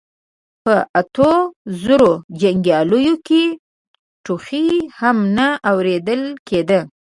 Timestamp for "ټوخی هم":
4.23-5.17